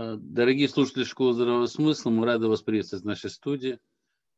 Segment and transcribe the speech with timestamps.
[0.00, 3.78] Э, дорогие слушатели Школы Здравого Смысла, мы рады вас приветствовать в нашей студии.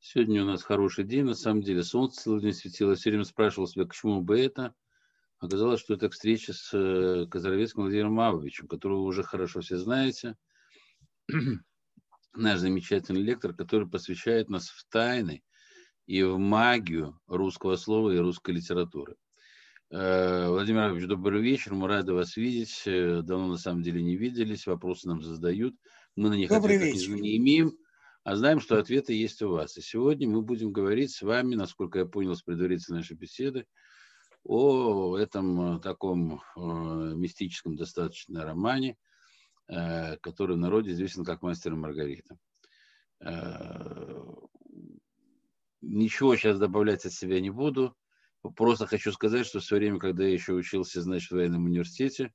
[0.01, 1.85] Сегодня у нас хороший день, на самом деле.
[1.85, 2.97] Солнце целый день светило.
[2.97, 4.75] Все время спрашивал себя, к чему бы это.
[5.39, 10.37] Оказалось, что это встреча с э, Казаровецким Владимиром Авовичем, которого вы уже хорошо все знаете.
[12.35, 15.45] Наш замечательный лектор, который посвящает нас в тайны
[16.07, 19.15] и в магию русского слова и русской литературы.
[19.95, 21.75] Э, Владимир Иванович, добрый вечер.
[21.75, 22.83] Мы рады вас видеть.
[22.87, 24.67] Э, давно на самом деле не виделись.
[24.67, 25.75] Вопросы нам задают.
[26.17, 27.21] Мы на них добрый ответов вечер.
[27.21, 27.77] не имеем,
[28.25, 29.77] а знаем, что ответы есть у вас.
[29.77, 33.67] И сегодня мы будем говорить с вами, насколько я понял с предварительной нашей беседы,
[34.45, 38.97] о этом э, таком мистическом достаточно романе,
[39.67, 42.39] который в народе известен как «Мастер и Маргарита».
[45.81, 47.95] Ничего сейчас добавлять от себя не буду
[48.51, 52.33] Просто хочу сказать, что в свое время, когда я еще учился, значит, в военном университете,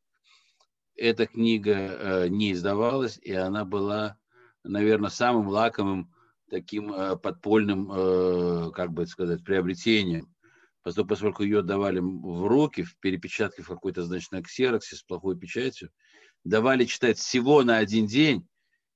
[0.96, 4.18] эта книга э, не издавалась, и она была,
[4.64, 6.14] наверное, самым лакомым
[6.50, 10.34] таким э, подпольным, э, как бы сказать, приобретением.
[10.82, 15.38] Поскольку, поскольку ее давали в руки, в перепечатке в какой-то, значит, на ксероксе с плохой
[15.38, 15.92] печатью,
[16.46, 18.48] давали читать всего на один день,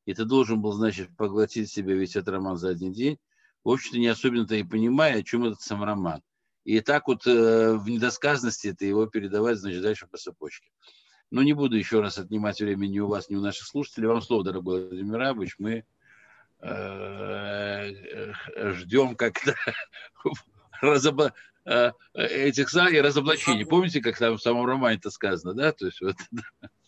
[0.05, 3.17] и ты должен был, значит, поглотить себе весь этот роман за один день,
[3.63, 6.21] в общем-то, не особенно-то и понимая, о чем этот сам роман.
[6.63, 10.69] И так вот э, в недосказанности это его передавать, значит, дальше по цепочке.
[11.31, 14.07] Но не буду еще раз отнимать времени ни у вас, ни у наших слушателей.
[14.07, 15.55] Вам слово, дорогой Владимир Абович.
[15.57, 15.85] Мы
[16.59, 17.93] э,
[18.73, 19.55] ждем как-то
[20.81, 21.33] разобла...
[21.65, 23.65] Э, этих и разоблачений.
[23.65, 25.71] Помните, как там в самом романе это сказано, да?
[25.71, 26.15] То есть вот,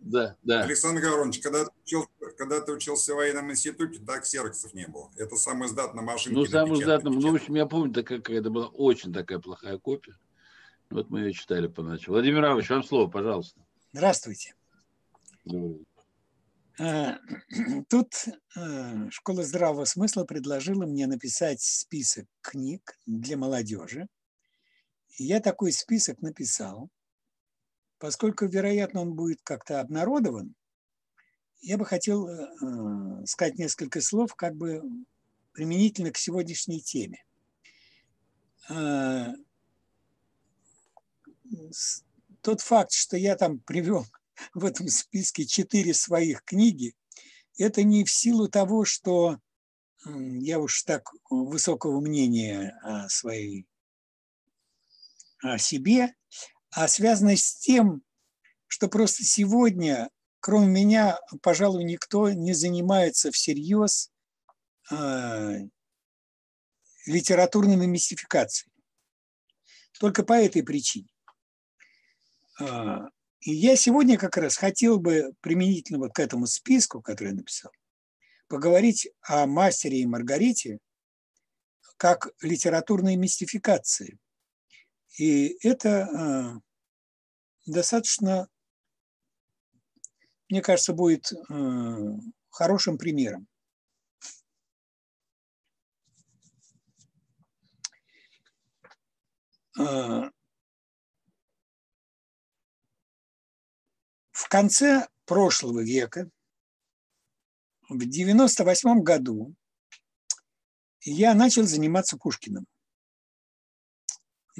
[0.00, 0.62] да, да.
[0.62, 5.10] Александр Гавронович, когда ты, учился, когда ты учился в военном институте, так ксероксов не было.
[5.16, 6.38] Это самый издатный машинка.
[6.38, 10.16] Ну, самый издатный, ну, в общем, я помню, такая, это была очень такая плохая копия.
[10.88, 12.16] Вот мы ее читали поначалу.
[12.16, 13.60] Владимир Иванович, вам слово, пожалуйста.
[13.92, 14.54] Здравствуйте.
[16.78, 17.18] А,
[17.88, 18.08] тут
[18.56, 24.08] а, Школа здравого смысла предложила мне написать список книг для молодежи.
[25.18, 26.88] Я такой список написал.
[28.00, 30.54] Поскольку, вероятно, он будет как-то обнародован,
[31.60, 34.82] я бы хотел э, сказать несколько слов как бы
[35.52, 37.22] применительно к сегодняшней теме.
[38.70, 39.34] Э,
[42.40, 44.06] тот факт, что я там привел
[44.54, 46.94] в этом списке четыре своих книги,
[47.58, 49.38] это не в силу того, что
[50.06, 53.66] я уж так высокого мнения о своей
[55.42, 56.14] о себе,
[56.70, 58.02] а связано с тем,
[58.66, 60.10] что просто сегодня,
[60.40, 64.10] кроме меня, пожалуй, никто не занимается всерьез
[64.90, 65.58] э,
[67.06, 68.72] литературными мистификациями.
[69.98, 71.08] Только по этой причине.
[72.60, 72.98] Э,
[73.40, 77.72] и я сегодня как раз хотел бы применительно вот к этому списку, который я написал,
[78.48, 80.78] поговорить о мастере и Маргарите
[81.96, 84.18] как литературной мистификации–
[85.18, 86.60] и это а,
[87.66, 88.48] достаточно,
[90.48, 92.18] мне кажется, будет а,
[92.50, 93.46] хорошим примером.
[99.78, 100.30] А,
[104.32, 106.30] в конце прошлого века,
[107.88, 109.54] в 98 году,
[111.02, 112.66] я начал заниматься Пушкиным.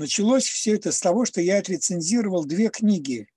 [0.01, 3.29] Началось все это с того, что я отрецензировал две книги,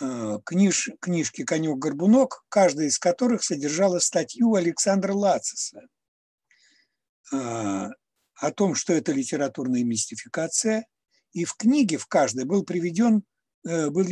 [0.00, 5.82] э, книж, книжки «Конек-горбунок», каждая из которых содержала статью Александра Лациса
[7.30, 10.86] э, о том, что это литературная мистификация.
[11.32, 13.22] И в книге в каждой был приведен,
[13.68, 14.06] э, был,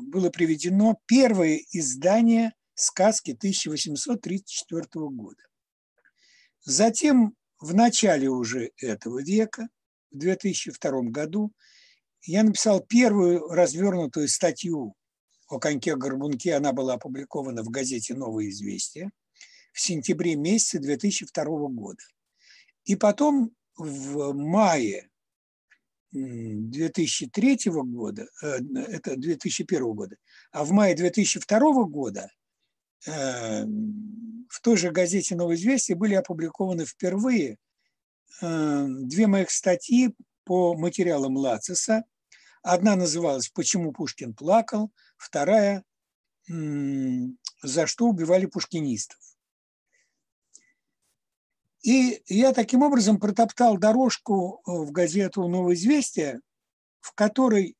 [0.00, 5.44] было приведено первое издание сказки 1834 года.
[6.64, 9.68] Затем в начале уже этого века–
[10.12, 11.52] в 2002 году
[12.24, 14.94] я написал первую развернутую статью
[15.48, 16.54] о коньке-горбунке.
[16.54, 19.10] Она была опубликована в газете «Новое известие»
[19.72, 22.02] в сентябре месяце 2002 года.
[22.84, 25.08] И потом в мае
[26.12, 28.58] 2003 года, э,
[28.88, 30.16] это 2001 года,
[30.50, 32.30] а в мае 2002 года
[33.06, 33.64] э,
[34.48, 37.56] в той же газете «Новое известие» были опубликованы впервые
[38.40, 40.14] две моих статьи
[40.44, 42.04] по материалам Лациса.
[42.62, 45.84] Одна называлась «Почему Пушкин плакал», вторая
[46.46, 49.18] «За что убивали пушкинистов».
[51.82, 56.40] И я таким образом протоптал дорожку э, в газету «Новое известие»,
[57.00, 57.76] в которой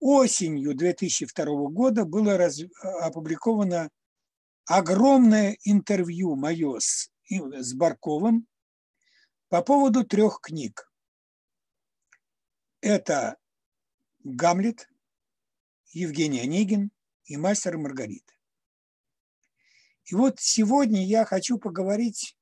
[0.00, 2.60] осенью 2002 года было раз...
[2.82, 3.90] опубликовано
[4.66, 8.48] огромное интервью мое с, с Барковым
[9.48, 10.90] по поводу трех книг.
[12.80, 13.36] Это
[14.24, 14.88] «Гамлет»,
[15.90, 16.90] Евгений Онегин
[17.24, 18.32] и «Мастер и Маргарита».
[20.04, 22.36] И вот сегодня я хочу поговорить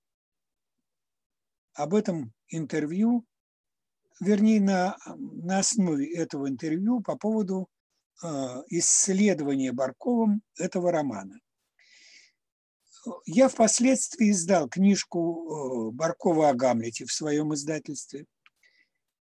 [1.73, 3.25] об этом интервью,
[4.21, 7.69] вернее, на, на основе этого интервью по поводу
[8.23, 8.27] э,
[8.69, 11.41] исследования Барковым этого романа.
[13.27, 18.27] Я впоследствии издал книжку э, Баркова о Гамлете в своем издательстве,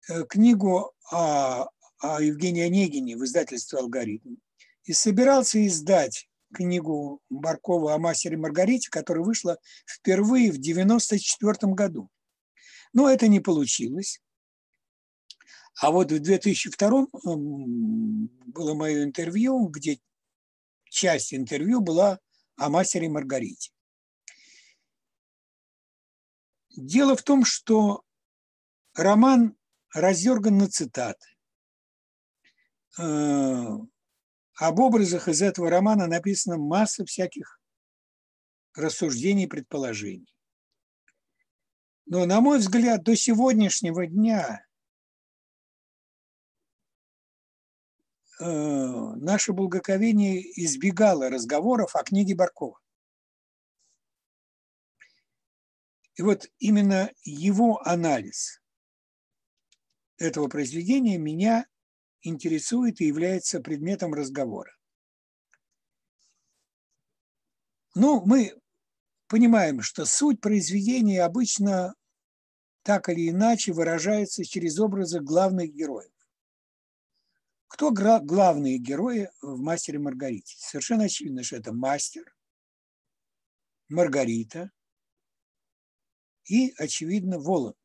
[0.08, 1.68] э, книгу о,
[1.98, 4.36] о Евгении Онегине в издательстве «Алгоритм»
[4.84, 12.08] и собирался издать книгу Баркова о мастере Маргарите, которая вышла впервые в 1994 году.
[12.92, 14.20] Но это не получилось.
[15.80, 19.98] А вот в 2002 было мое интервью, где
[20.90, 22.20] часть интервью была
[22.62, 23.72] о мастере Маргарите.
[26.76, 28.04] Дело в том, что
[28.94, 29.56] роман
[29.92, 31.26] раздерган на цитаты.
[32.98, 33.78] Э,
[34.54, 37.60] об образах из этого романа написана масса всяких
[38.74, 40.32] рассуждений и предположений.
[42.06, 44.64] Но, на мой взгляд, до сегодняшнего дня
[48.40, 52.78] наше благоговение избегало разговоров о книге Баркова.
[56.14, 58.60] И вот именно его анализ
[60.18, 61.66] этого произведения меня
[62.22, 64.72] интересует и является предметом разговора.
[67.94, 68.54] Ну, мы
[69.26, 71.94] понимаем, что суть произведения обычно
[72.82, 76.12] так или иначе выражается через образы главных героев.
[77.72, 80.54] Кто главные герои в «Мастере Маргарите»?
[80.58, 82.36] Совершенно очевидно, что это мастер,
[83.88, 84.70] Маргарита
[86.44, 87.78] и, очевидно, Воланд.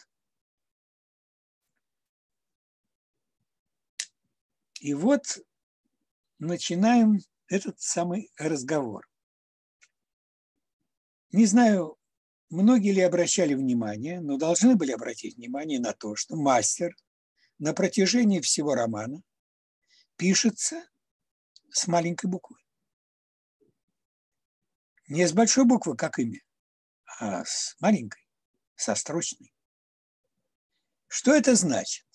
[4.82, 5.24] И вот
[6.38, 9.08] начинаем этот самый разговор.
[11.32, 11.98] Не знаю,
[12.50, 16.94] многие ли обращали внимание, но должны были обратить внимание на то, что мастер
[17.58, 19.24] на протяжении всего романа
[20.18, 20.88] пишется
[21.70, 22.58] с маленькой буквы.
[25.08, 26.42] Не с большой буквы, как имя,
[27.20, 28.28] а с маленькой,
[28.76, 29.54] со строчной.
[31.08, 32.06] Что это значит?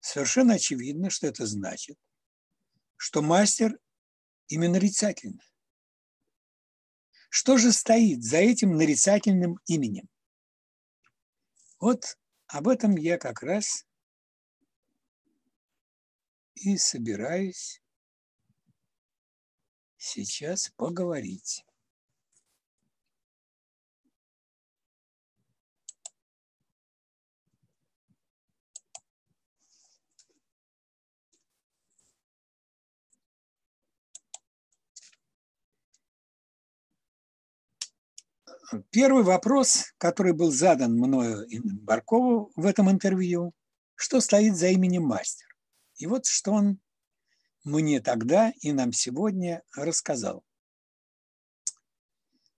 [0.00, 1.98] Совершенно очевидно, что это значит,
[2.96, 3.78] что мастер
[4.48, 5.44] именно нарицательный.
[7.28, 10.08] Что же стоит за этим нарицательным именем?
[11.78, 13.84] Вот об этом я как раз
[16.60, 17.80] и собираюсь
[19.96, 21.64] сейчас поговорить.
[38.90, 41.46] Первый вопрос, который был задан мною
[41.82, 43.52] Баркову в этом интервью,
[43.96, 45.49] что стоит за именем мастер?
[46.00, 46.80] И вот что он
[47.62, 50.42] мне тогда и нам сегодня рассказал.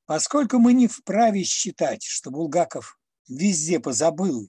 [0.06, 4.49] Поскольку мы не вправе считать, что Булгаков везде позабыл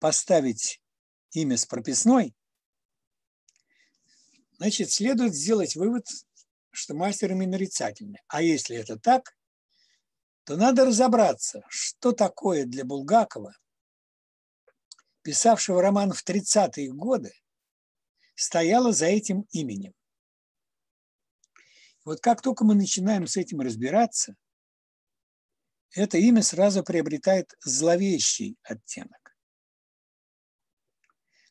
[0.00, 0.82] поставить
[1.30, 2.34] имя с прописной,
[4.56, 6.04] значит, следует сделать вывод,
[6.72, 8.18] что мастер именно нарицательный.
[8.26, 9.36] А если это так,
[10.42, 13.56] то надо разобраться, что такое для Булгакова,
[15.22, 17.32] писавшего роман в 30-е годы,
[18.34, 19.94] стояло за этим именем.
[22.04, 24.34] Вот как только мы начинаем с этим разбираться,
[25.94, 29.36] это имя сразу приобретает зловещий оттенок.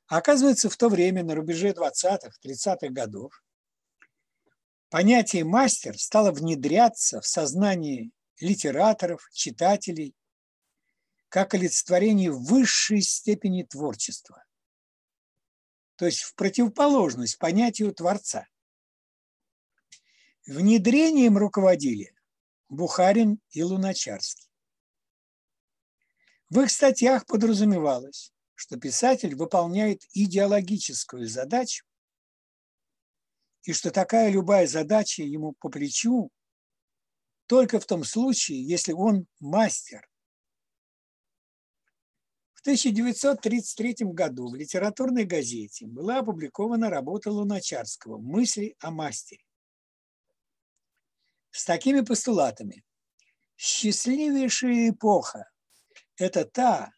[0.08, 3.44] оказывается, в то время, на рубеже 20-х, 30-х годов,
[4.90, 8.12] понятие «мастер» стало внедряться в сознание
[8.42, 10.16] литераторов, читателей,
[11.30, 14.44] как олицетворение высшей степени творчества,
[16.02, 18.48] то есть в противоположность понятию Творца.
[20.48, 22.16] Внедрением руководили
[22.70, 24.50] Бухарин и Луначарский.
[26.50, 31.86] В их статьях подразумевалось, что писатель выполняет идеологическую задачу,
[33.62, 36.32] и что такая любая задача ему по плечу
[37.46, 40.10] только в том случае, если он мастер.
[42.62, 49.44] В 1933 году в литературной газете была опубликована работа Луначарского «Мысли о мастере».
[51.50, 52.84] с такими постулатами.
[53.58, 55.50] Счастливейшая эпоха–
[56.18, 56.92] это та,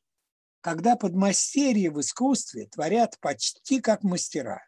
[0.60, 4.68] когда подмастерья в искусстве творят почти как мастера.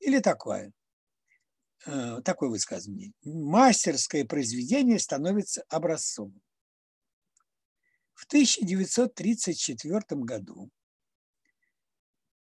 [0.00, 0.74] Или такое,
[1.86, 3.14] э, такое высказывание.
[3.22, 6.38] Мастерское произведение становится образцом.
[8.14, 10.70] В 1934 году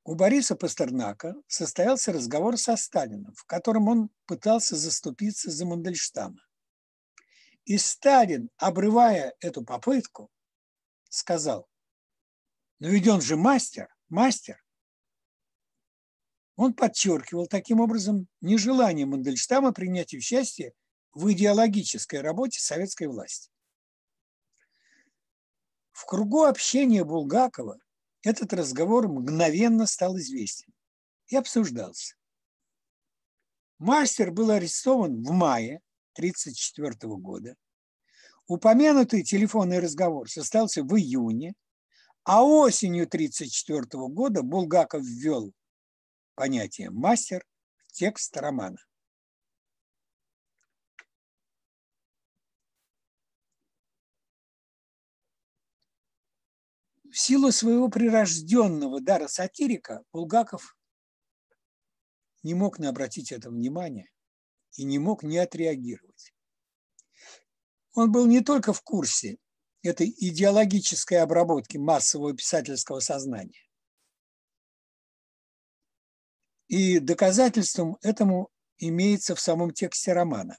[0.05, 6.41] у Бориса Пастернака состоялся разговор со Сталином, в котором он пытался заступиться за Мандельштама.
[7.65, 10.31] И Сталин, обрывая эту попытку,
[11.11, 11.69] сказал,
[12.79, 14.65] но ведь он же мастер, мастер.
[16.57, 20.73] Он подчеркивал таким образом нежелание Мандельштама принять участие
[21.13, 23.51] в идеологической работе советской власти.
[26.01, 27.79] В кругу общения Булгакова
[28.23, 30.73] этот разговор мгновенно стал известен
[31.27, 32.15] и обсуждался.
[33.79, 35.83] Мастер был арестован в мае
[36.15, 37.55] 1934 года.
[38.47, 41.53] Упомянутый телефонный разговор состоялся в июне,
[42.25, 45.53] а осенью 1934 года Булгаков ввел
[46.35, 47.45] понятие «мастер»
[47.89, 48.79] в текст романа.
[57.23, 60.75] Силу своего прирожденного дара сатирика Булгаков
[62.43, 64.09] не мог не обратить это внимание
[64.79, 66.33] и не мог не отреагировать.
[67.93, 69.37] Он был не только в курсе
[69.83, 73.69] этой идеологической обработки массового писательского сознания.
[76.69, 78.49] И доказательством этому
[78.79, 80.57] имеется в самом тексте романа.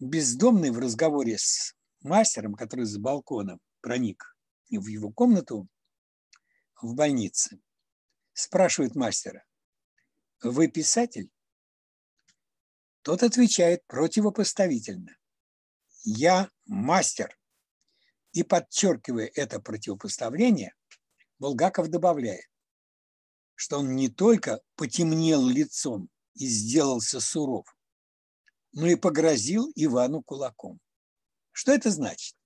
[0.00, 4.34] Бездомный в разговоре с мастером, который за балконом проник
[4.76, 5.68] в его комнату
[6.82, 7.60] в больнице,
[8.34, 9.44] спрашивает мастера,
[10.42, 11.30] вы писатель?
[13.02, 15.16] Тот отвечает противопоставительно.
[16.04, 17.36] Я мастер.
[18.32, 20.74] И подчеркивая это противопоставление,
[21.38, 22.48] Булгаков добавляет,
[23.54, 27.66] что он не только потемнел лицом и сделался суров,
[28.72, 30.78] но и погрозил Ивану кулаком.
[31.50, 32.37] Что это значит?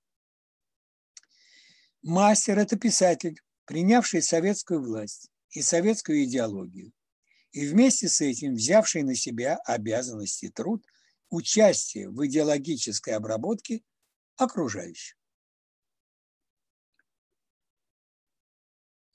[2.03, 6.93] Мастер– это писатель, принявший советскую власть и советскую идеологию,
[7.53, 10.85] и вместе с этим взявший на себя обязанности труд
[11.31, 13.85] участия в идеологической обработке
[14.37, 15.17] окружающих.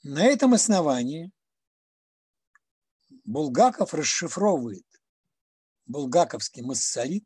[0.04, 1.32] На этом основании
[3.26, 4.86] Булгаков расшифровывает
[5.86, 7.26] булгаковский массолит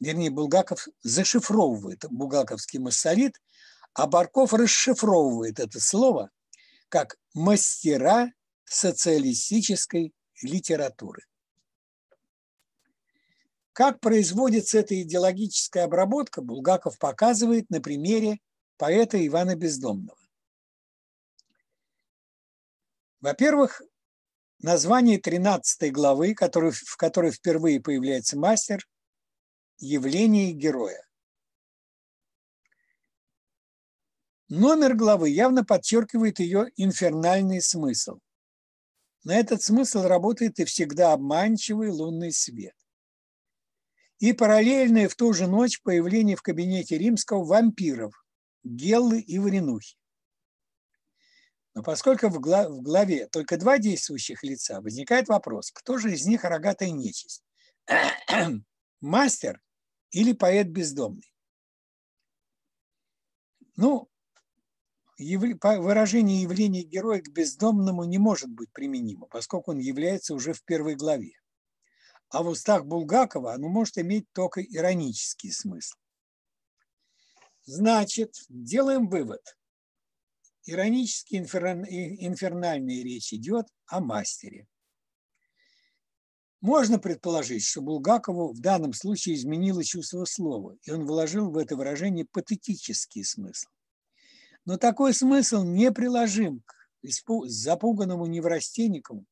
[0.00, 3.40] вернее, Булгаков зашифровывает булгаковский массолит,
[3.94, 6.30] а Барков расшифровывает это слово
[6.88, 8.32] как мастера
[8.64, 10.12] социалистической
[10.42, 11.22] литературы.
[13.72, 18.38] Как производится эта идеологическая обработка, Булгаков показывает на примере
[18.78, 20.18] поэта Ивана Бездомного.
[23.20, 23.82] Во-первых,
[24.60, 28.86] название 13 главы, который, в которой впервые появляется мастер,
[29.78, 31.06] явление героя.
[34.48, 38.20] Номер главы явно подчеркивает ее инфернальный смысл.
[39.24, 42.76] На этот смысл работает и всегда обманчивый лунный свет.
[44.18, 48.24] И параллельное в ту же ночь появление в кабинете римского вампиров
[48.62, 49.96] Геллы и Варенухи.
[51.74, 56.90] Но поскольку в главе только два действующих лица, возникает вопрос, кто же из них рогатая
[56.90, 57.44] нечисть?
[59.00, 59.60] Мастер
[60.10, 61.32] или поэт бездомный.
[63.76, 64.08] Ну,
[65.18, 70.94] выражение явления героя к бездомному не может быть применимо, поскольку он является уже в первой
[70.94, 71.32] главе.
[72.28, 75.96] А в устах Булгакова оно может иметь только иронический смысл.
[77.64, 79.56] Значит, делаем вывод.
[80.64, 84.66] Иронически инфернальная речь идет о мастере.
[86.60, 91.76] Можно предположить, что Булгакову в данном случае изменило чувство слова, и он вложил в это
[91.76, 93.68] выражение патетический смысл.
[94.64, 96.74] Но такой смысл не приложим к
[97.46, 99.24] запуганному неврастеннику,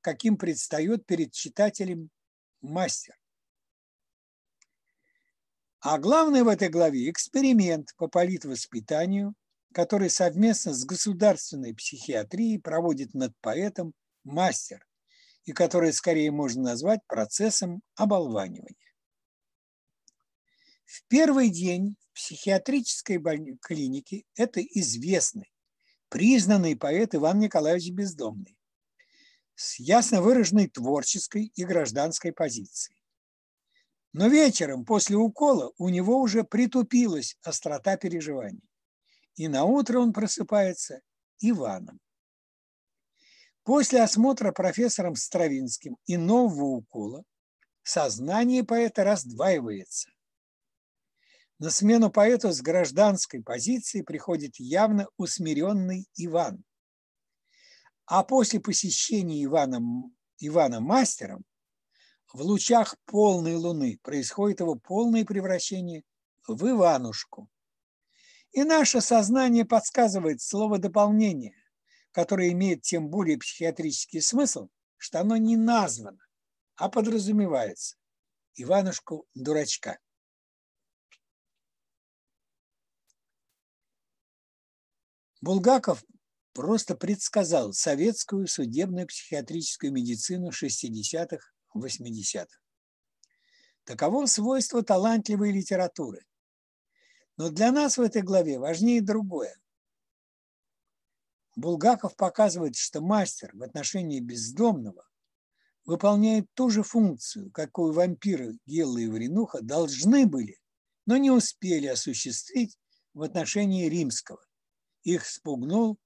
[0.00, 2.10] каким предстает перед читателем
[2.62, 3.14] мастер.
[5.80, 9.34] А главное в этой главе– эксперимент по политвоспитанию,
[9.72, 14.86] который совместно с государственной психиатрией проводит над поэтом мастер,
[15.44, 18.76] и которое скорее можно назвать процессом оболванивания.
[20.84, 23.22] В первый день в психиатрической
[23.62, 25.52] клинике это известный,
[26.08, 28.56] признанный поэт Иван Николаевич Бездомный.
[29.54, 33.00] с ясно выраженной творческой и гражданской позицией.
[34.12, 38.68] Но вечером после укола у него уже притупилась острота переживаний,
[39.36, 41.02] и на утро он просыпается
[41.38, 42.00] Иваном.
[43.62, 47.24] После осмотра профессором Стравинским и нового укола
[47.82, 50.10] сознание поэта раздваивается.
[51.58, 56.64] На смену поэту с гражданской позиции приходит явно усмиренный Иван.
[58.06, 59.80] А после посещения Ивана,
[60.38, 61.44] Ивана мастером
[62.32, 66.02] в лучах полной луны происходит его полное превращение
[66.48, 67.50] в Иванушку.
[68.52, 71.59] И наше сознание подсказывает слово дополнение,
[72.12, 76.26] которое имеет тем более психиатрический смысл, что оно не названо,
[76.76, 77.96] а подразумевается.
[78.54, 79.98] Иванушку дурачка.
[85.40, 86.04] Булгаков
[86.52, 91.38] просто предсказал советскую судебную психиатрическую медицину 60-х,
[91.74, 92.60] 80-х.
[93.84, 96.26] Таково свойство талантливой литературы.
[97.36, 99.56] Но для нас в этой главе важнее другое.
[101.56, 105.06] Булгаков показывает, что мастер в отношении бездомного
[105.84, 110.58] выполняет ту же функцию, какую вампиры Гелла и Варенуха должны были,
[111.06, 112.78] но не успели осуществить
[113.14, 114.44] в отношении римского.
[115.02, 115.98] Их спугнул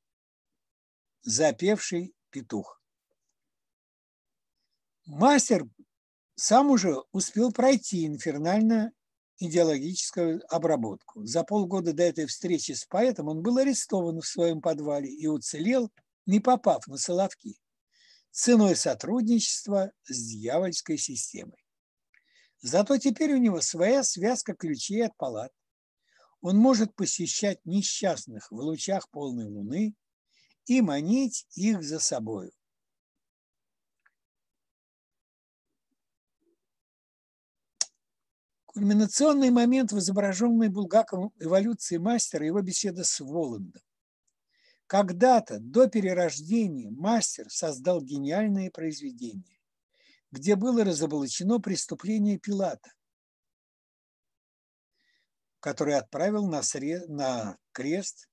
[1.23, 2.81] запевший петух.
[5.07, 5.65] Мастер
[6.35, 8.93] сам уже успел пройти инфернально
[9.39, 11.25] идеологическую обработку.
[11.25, 15.91] За полгода до этой встречи с поэтом он был арестован в своем подвале и уцелел,
[16.27, 17.59] не попав на Соловки,
[18.31, 21.65] ценой сотрудничества с дьявольской системой.
[22.61, 25.53] Зато теперь у него своя связка ключей от палат,
[26.41, 29.95] он может посещать несчастных в лучах полной луны
[30.67, 32.53] и манить их за собою.
[38.75, 43.83] Кульминационный момент в изображенной Булгаковым эволюции мастера– его беседа с Воландом.
[44.87, 49.61] Когда-то, до перерождения, мастер создал гениальное произведение,
[50.31, 52.93] где было разоблачено преступление Пилата–
[55.65, 57.07] который отправил на, сре...
[57.07, 58.29] на крест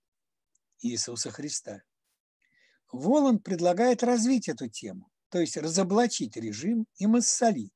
[0.81, 1.81] Иисуса Христа.
[2.91, 7.71] Воланд предлагает развить эту тему, то есть разоблачить режим и массолит.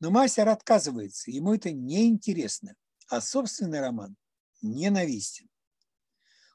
[0.00, 2.74] Но мастер отказывается, ему это неинтересно,
[3.08, 4.16] а собственный роман
[4.62, 5.48] ненавистен.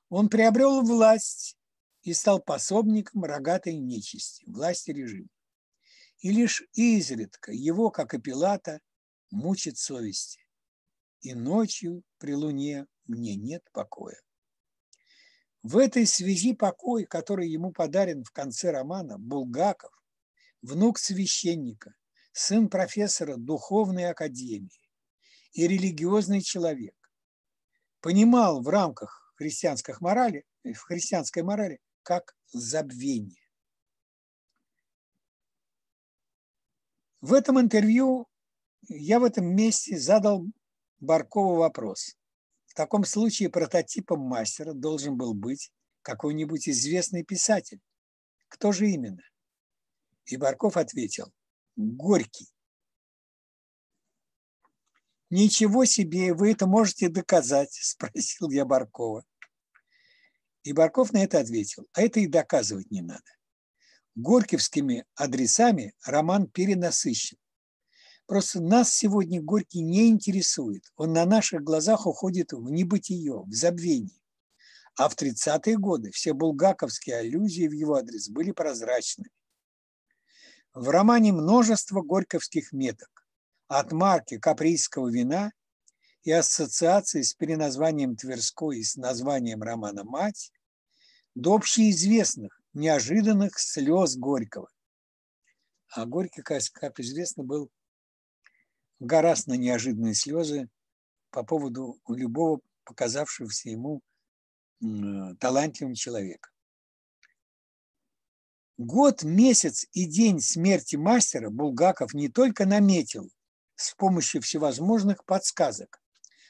[0.09, 1.57] Он приобрел власть
[2.03, 5.29] и стал пособником рогатой нечисти, власти режима.
[6.19, 8.79] И лишь изредка его, как и Пилата,
[9.31, 10.41] мучит совесть
[11.21, 14.19] и ночью при луне мне нет покоя.
[15.63, 19.91] В этой связи покой, который ему подарен в конце романа, Булгаков,
[20.61, 21.93] внук священника,
[22.31, 24.89] сын профессора духовной академии
[25.53, 26.95] и религиозный человек,
[27.99, 33.41] понимал в рамках христианской морали, в христианской морали как забвение.
[37.21, 38.27] В этом интервью
[38.87, 40.45] я в этом месте задал
[40.99, 42.15] Баркову вопрос.
[42.65, 47.79] В таком случае прототипом мастера должен был быть какой-нибудь известный писатель.
[48.47, 49.21] Кто же именно?
[50.25, 51.31] И Барков ответил,
[51.81, 52.47] Горький.
[55.29, 59.25] «Ничего себе, вы это можете доказать?»– спросил я Баркова.
[60.63, 63.23] И Барков на это ответил, а это и доказывать не надо.
[64.13, 67.37] Горьковскими адресами роман перенасыщен.
[68.27, 70.83] Просто нас сегодня Горький не интересует.
[70.95, 74.21] Он на наших глазах уходит в небытие, в забвение.
[74.97, 79.29] А в 30-е годы все булгаковские аллюзии в его адрес были прозрачны.
[80.73, 83.27] В романе множество горьковских меток.
[83.67, 85.51] От марки каприйского вина
[86.23, 90.53] и ассоциации с переназванием Тверской и с названием романа «Мать»
[91.35, 94.69] до общеизвестных, неожиданных слез Горького.
[95.89, 97.69] А Горький, как известно, был
[98.99, 100.69] гораздо на неожиданные слезы
[101.31, 104.01] по поводу любого показавшегося ему
[105.39, 106.50] талантливым человека.
[108.77, 113.29] Год, месяц и день смерти мастера Булгаков не только наметил
[113.75, 116.01] с помощью всевозможных подсказок,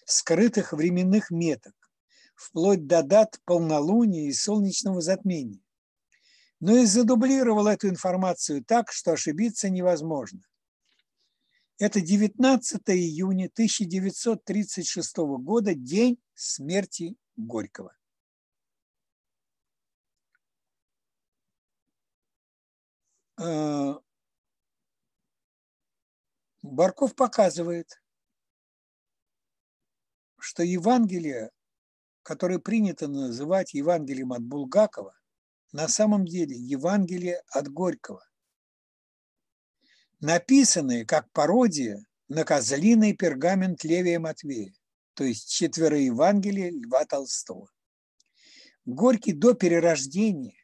[0.05, 1.73] скрытых временных меток,
[2.35, 5.61] вплоть до дат полнолуния и солнечного затмения,
[6.59, 10.41] но и задублировал эту информацию так, что ошибиться невозможно.
[11.79, 17.95] Это 19 июня 1936 года, день смерти Горького.
[26.61, 28.03] Барков показывает,
[30.39, 31.49] что Евангелие,
[32.21, 35.17] которое принято называть Евангелием от Булгакова,
[35.71, 38.23] на самом деле Евангелие от Горького,
[40.19, 44.73] написанное как пародия на козлиный пергамент Левия Матвея,
[45.15, 47.71] то есть четверо Евангелия Льва Толстого.
[48.85, 50.60] Горький до перерождения,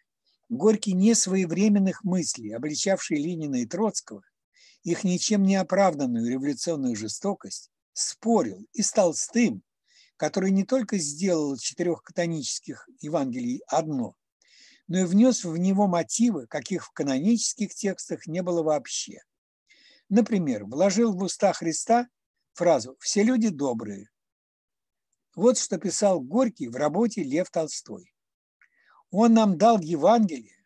[0.50, 4.24] Горький несвоевременных мыслей, обличавший Ленина и Троцкого,
[4.84, 9.62] их ничем не оправданную революционную жестокость, спорил и стал с тем,
[10.16, 14.16] который не только сделал четырех канонических Евангелий одно,
[14.88, 19.20] но и внес в него мотивы, каких в канонических текстах не было вообще.
[20.10, 22.08] Например, вложил в уста Христа
[22.54, 24.10] фразу «все люди добрые».
[25.36, 28.14] Вот что писал Горький в работе «Лев Толстой».
[29.12, 30.65] Он нам дал Евангелие,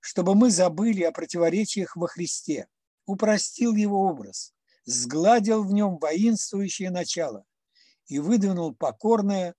[0.00, 2.68] чтобы мы забыли о противоречиях во Христе,
[3.06, 7.44] упростил его образ, сгладил в нем воинствующее начало
[8.06, 9.54] и выдвинул покорное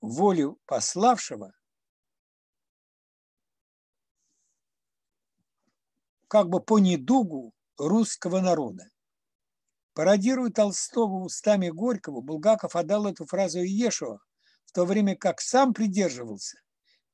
[0.00, 1.52] волю пославшего
[6.28, 8.88] как бы по недугу русского народа.
[9.94, 14.18] Пародируя Толстого устами Горького, Булгаков отдал эту фразу Иешуа,
[14.64, 16.63] в то время как сам придерживался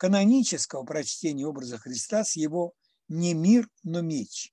[0.00, 2.72] канонического прочтения образа Христа с его
[3.08, 4.50] «не мир, но меч».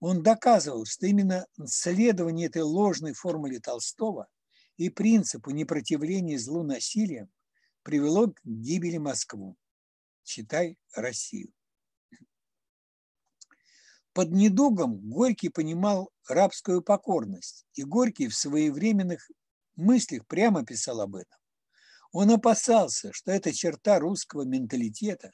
[0.00, 4.28] Он доказывал, что именно следование этой ложной формуле Толстого
[4.78, 7.28] и принципу непротивления злу насилием
[7.82, 9.58] привело к гибели Москву.
[10.22, 11.52] Читай Россию.
[14.14, 19.30] Под недугом Горький понимал рабскую покорность, и Горький в своевременных
[19.74, 21.38] мыслях прямо писал об этом.
[22.18, 25.32] Он опасался, что эта черта русского менталитета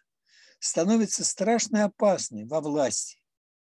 [0.59, 3.23] становится страшно опасной во власти,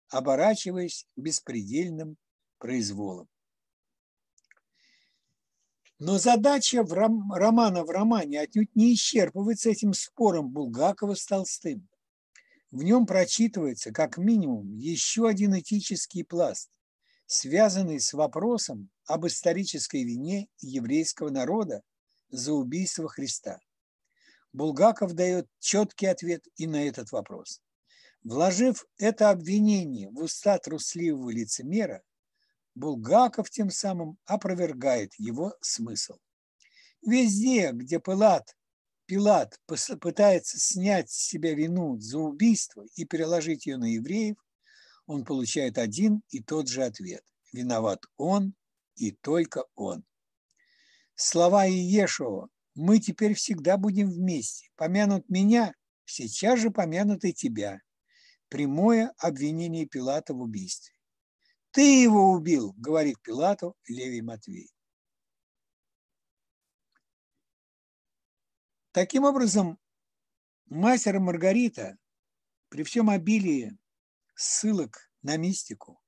[0.09, 2.17] оборачиваясь беспредельным
[2.57, 3.29] произволом.
[5.99, 11.87] Но задача в ром, романа в романе отнюдь не исчерпывается этим спором Булгакова с Толстым.
[12.71, 16.71] В нем прочитывается как минимум еще один этический пласт,
[17.27, 21.83] связанный с вопросом об исторической вине еврейского народа
[22.33, 23.61] за убийство Христа.
[24.53, 27.63] Булгаков дает четкий ответ и на этот вопрос.
[28.25, 32.03] Вложив это обвинение в уста трусливого лицемера,
[32.75, 36.17] Булгаков тем самым опровергает его смысл.
[37.03, 38.57] Везде, где Пилат,
[39.07, 39.61] Пилат
[40.01, 44.37] пытается снять с себя вину за убийство и переложить ее на евреев,
[45.07, 47.25] он получает один и тот же ответ.
[47.53, 48.55] Виноват он
[48.95, 50.05] и только он.
[51.15, 54.69] Слова Иешуа «Мы теперь всегда будем вместе.
[54.77, 57.81] Помянут меня, сейчас же помянут и тебя».
[58.49, 60.95] Прямое обвинение Пилата в убийстве.
[61.71, 64.71] «Ты его убил»,— говорит Пилату Левий Матвей.
[68.93, 69.79] Таким образом,
[70.67, 71.97] мастер Маргарита
[72.69, 73.79] при всем обилии
[74.35, 76.03] ссылок на мистику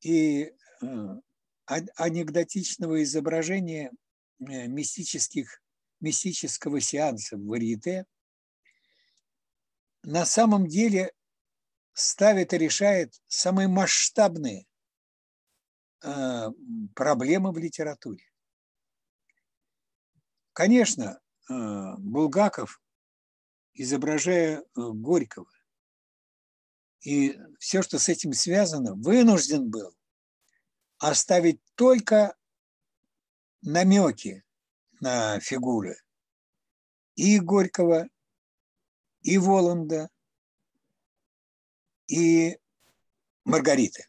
[0.00, 1.20] и э,
[1.66, 3.90] анекдотичного изображения
[4.38, 5.62] мистических,
[6.00, 8.06] мистического сеанса в варьете
[10.02, 11.12] на самом деле
[11.92, 14.66] ставит и решает самые масштабные
[16.02, 16.46] э,
[16.94, 18.24] проблемы в литературе.
[20.52, 21.20] Конечно,
[21.50, 21.52] э,
[21.98, 22.80] Булгаков,
[23.74, 25.50] изображая э, Горького,
[27.00, 29.96] и все, что с этим связано, вынужден был
[30.98, 32.36] оставить только
[33.62, 34.44] намеки
[35.00, 35.96] на фигуры
[37.14, 38.08] и Горького,
[39.22, 40.08] и Воланда,
[42.06, 42.58] и
[43.44, 44.06] Маргариты.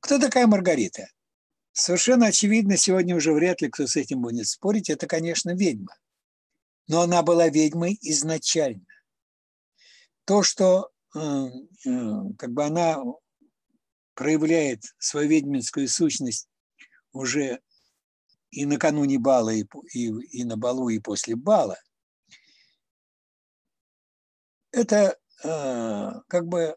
[0.00, 1.08] Кто такая Маргарита?
[1.72, 5.94] Совершенно очевидно, сегодня уже вряд ли кто с этим будет спорить, это, конечно, ведьма.
[6.88, 8.86] Но она была ведьмой изначально.
[10.24, 11.90] То, что э, э,
[12.38, 12.96] как бы она
[14.14, 16.48] проявляет свою ведьминскую сущность
[17.16, 17.60] уже
[18.50, 20.06] и накануне бала, и, и,
[20.38, 21.78] и на балу, и после бала,
[24.70, 26.76] это э, как бы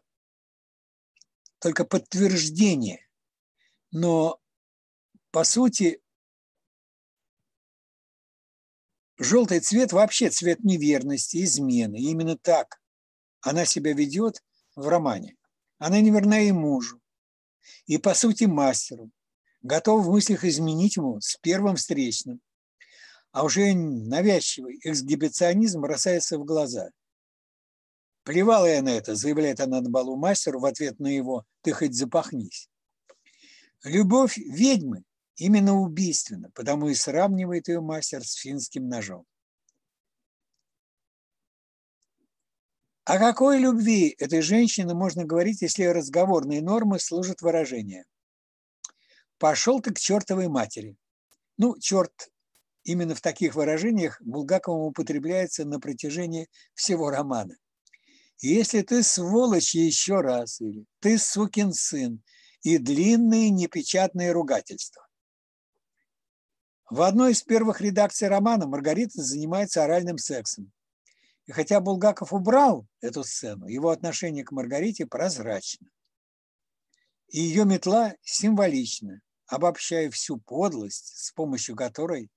[1.58, 3.06] только подтверждение.
[3.92, 4.40] Но
[5.30, 6.02] по сути
[9.18, 11.96] желтый цвет вообще цвет неверности, измены.
[11.96, 12.80] И именно так
[13.40, 14.42] она себя ведет
[14.74, 15.36] в романе.
[15.78, 17.00] Она неверна и мужу,
[17.86, 19.10] и по сути мастеру,
[19.62, 22.40] готова в мыслях изменить ему с первым встречным.
[23.32, 26.90] А уже навязчивый эксгибиционизм бросается в глаза.
[28.24, 31.94] Плевала я на это, заявляет она на балу мастеру в ответ на его «ты хоть
[31.94, 32.68] запахнись».
[33.82, 35.04] Любовь ведьмы
[35.36, 39.24] именно убийственна, потому и сравнивает ее мастер с финским ножом.
[43.04, 48.04] О какой любви этой женщины можно говорить, если разговорные нормы служат выражением?
[49.40, 50.98] Пошел ты к чертовой матери.
[51.56, 52.30] Ну, черт
[52.84, 57.56] именно в таких выражениях Булгаковым употребляется на протяжении всего романа.
[58.40, 62.22] Если ты сволочь еще раз, или ты сукин сын,
[62.60, 65.08] и длинные непечатные ругательства.
[66.90, 70.70] В одной из первых редакций романа Маргарита занимается оральным сексом.
[71.46, 75.88] И хотя Булгаков убрал эту сцену, его отношение к Маргарите прозрачно.
[77.28, 82.30] И ее метла символична, обобщая всю подлость, с помощью которой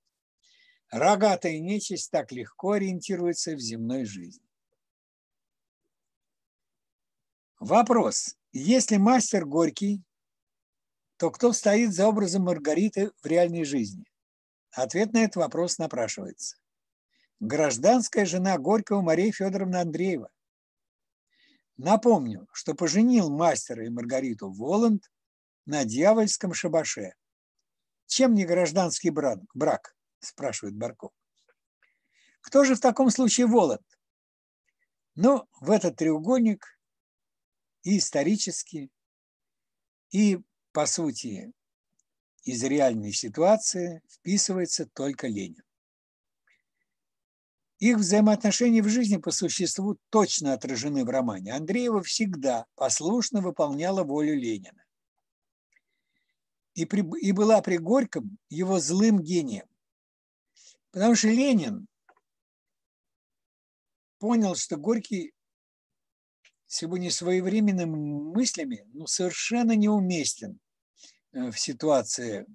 [0.90, 4.44] рогатая нечисть так легко ориентируется в земной жизни.
[7.60, 8.36] Вопрос.
[8.52, 10.02] Если мастер Горький,
[11.16, 14.04] то кто стоит за образом Маргариты в реальной жизни?
[14.72, 16.56] Ответ на этот вопрос напрашивается.
[17.38, 20.30] Гражданская жена Горького Мария Федоровна Андреева.
[21.76, 25.10] Напомню, что поженил мастера и Маргариту Воланд
[25.66, 27.14] на дьявольском шабаше.
[28.06, 31.12] Чем не гражданский брак, брак спрашивает Барков.
[32.40, 33.82] Кто же в таком случае Воланд?
[35.14, 36.66] Ну, в этот треугольник
[37.82, 38.90] и исторически,
[40.10, 40.38] и,
[40.72, 41.52] по сути,
[42.42, 45.62] из реальной ситуации вписывается только Ленин.
[47.78, 51.54] Их взаимоотношения в жизни по существу точно отражены в романе.
[51.54, 54.83] Андреева всегда послушно выполняла волю Ленина
[56.74, 59.66] и, при, и была при Горьком его злым гением.
[60.90, 61.86] Потому что Ленин
[64.18, 65.32] понял, что Горький
[66.66, 70.58] сегодня своевременными мыслями ну, совершенно неуместен
[71.32, 72.46] э, в ситуации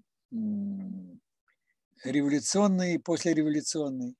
[2.04, 4.16] революционной и послереволюционной.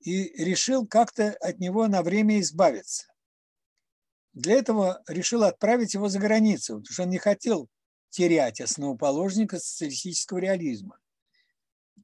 [0.00, 3.06] И решил как-то от него на время избавиться.
[4.32, 7.70] Для этого решил отправить его за границу, потому что он не хотел
[8.14, 11.00] терять основоположника социалистического реализма.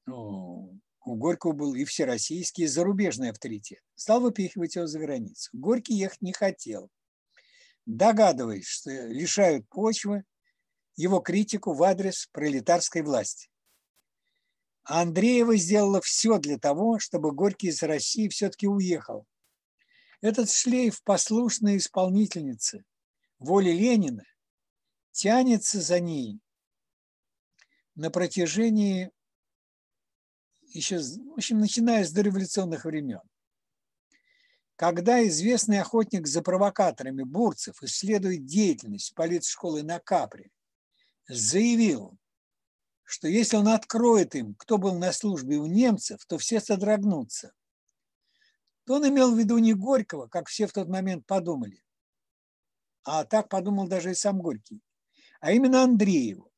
[0.07, 3.81] Ну, у Горького был и всероссийский, и зарубежный авторитет.
[3.95, 5.51] Стал выпихивать его за границу.
[5.53, 6.91] Горький ехать не хотел.
[7.87, 10.25] Догадываясь, что лишают почвы
[10.97, 13.49] его критику в адрес пролетарской власти.
[14.83, 19.27] А Андреева сделала все для того, чтобы Горький из России все-таки уехал.
[20.23, 22.85] Этот шлейф послушной исполнительницы
[23.39, 24.25] воли Ленина
[25.13, 26.41] тянется за ней
[27.95, 29.11] на протяжении
[30.73, 33.21] еще, в общем, начиная с дореволюционных времен.
[34.77, 40.51] Когда известный охотник за провокаторами Бурцев исследует деятельность политшколы на Капре,
[41.29, 42.17] заявил,
[43.03, 47.53] что если он откроет им, кто был на службе у немцев, то все содрогнутся.
[48.87, 51.83] То он имел в виду не Горького, как все в тот момент подумали,
[53.03, 54.81] а так подумал даже и сам Горький
[55.41, 56.51] а именно Андрееву.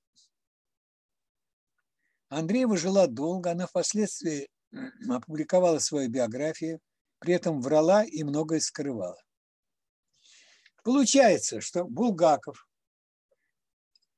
[2.28, 4.48] Андреева жила долго, она впоследствии
[5.08, 6.80] опубликовала свою биографию,
[7.18, 9.20] при этом врала и многое скрывала.
[10.82, 12.66] Получается, что Булгаков,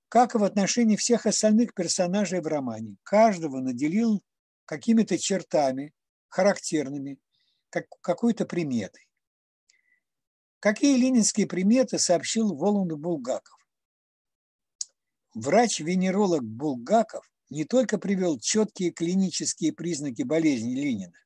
[0.09, 4.23] как и в отношении всех остальных персонажей в романе, каждого наделил
[4.65, 5.93] какими-то чертами,
[6.29, 7.19] характерными,
[7.69, 9.07] как, какой-то приметой.
[10.61, 13.64] Какие ленинские приметы сообщил Воланду Булгаков?
[15.35, 21.19] Врач-венеролог Булгаков не только привел четкие клинические признаки болезни Ленина,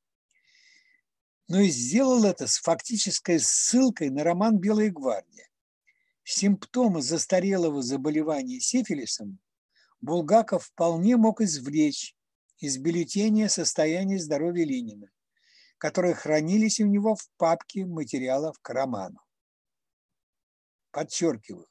[1.47, 5.49] но и сделал это с фактической ссылкой на роман «Белая гвардия».
[6.25, 9.39] Симптомы застарелого заболевания сифилисом
[10.01, 12.17] Булгаков вполне мог извлечь
[12.59, 15.11] из бюллетеня состояния здоровья Ленина,
[15.77, 19.21] которые хранились у него в папке материалов к роману.
[20.91, 21.68] Подчеркиваю,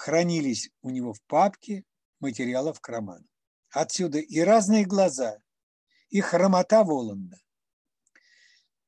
[0.00, 1.84] хранились у него в папке
[2.20, 3.26] материалов к роману.
[3.70, 5.38] Отсюда и разные глаза,
[6.08, 7.38] и хромота Воланда.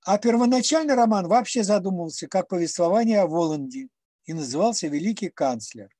[0.05, 3.89] А первоначальный роман вообще задумывался как повествование о Воланде
[4.25, 5.95] и назывался «Великий канцлер».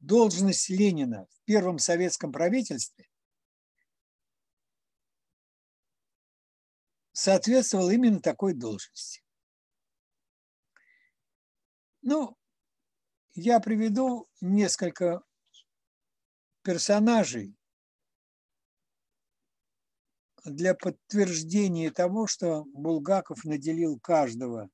[0.00, 3.08] Должность Ленина в первом советском правительстве
[7.12, 9.22] соответствовала именно такой должности.
[12.02, 12.36] Ну,
[13.34, 15.22] я приведу несколько
[16.62, 17.56] персонажей,
[20.44, 24.70] для подтверждения того, что Булгаков наделил каждого